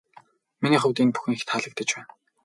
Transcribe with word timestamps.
Миний 0.61 0.81
хувьд 0.81 0.97
энэ 1.03 1.13
бүхэн 1.13 1.33
их 1.35 1.43
таалагдаж 1.49 1.89
байна. 1.95 2.11